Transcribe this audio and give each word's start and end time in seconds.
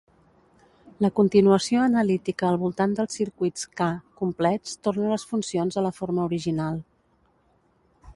La 1.05 1.09
continuació 1.17 1.83
analítica 1.89 2.47
al 2.47 2.57
voltant 2.63 2.95
dels 2.99 3.17
circuits 3.19 3.67
"k" 3.81 3.89
complets 4.23 4.73
torna 4.89 5.11
les 5.15 5.27
funcions 5.33 5.79
a 5.83 5.85
la 5.89 5.93
forma 5.99 6.25
original. 6.31 6.81